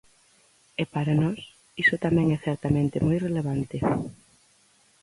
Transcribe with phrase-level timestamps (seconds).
[0.81, 1.39] E para nós
[1.83, 3.77] iso tamén é certamente moi relevante.